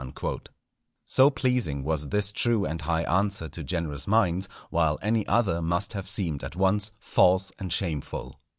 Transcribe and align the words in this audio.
_"So 1.05 1.29
pleasing 1.29 1.83
was 1.83 2.09
this 2.09 2.31
true 2.31 2.65
and 2.65 2.81
high 2.81 3.03
answer 3.03 3.47
to 3.49 3.63
generous 3.63 4.07
minds, 4.07 4.49
while 4.71 4.97
any 5.03 5.27
other 5.27 5.61
must 5.61 5.93
have 5.93 6.09
seemed 6.09 6.43
at 6.43 6.55
once 6.55 6.91
false 6.97 7.51
and 7.59 7.71
shameful. 7.71 8.41